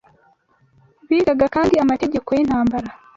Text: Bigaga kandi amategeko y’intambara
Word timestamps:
Bigaga 1.09 1.45
kandi 1.55 1.75
amategeko 1.83 2.29
y’intambara 2.37 2.89